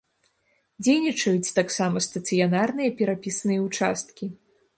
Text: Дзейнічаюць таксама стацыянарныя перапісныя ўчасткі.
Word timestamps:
Дзейнічаюць 0.85 1.53
таксама 1.59 1.97
стацыянарныя 2.07 2.89
перапісныя 3.03 3.59
ўчасткі. 3.69 4.25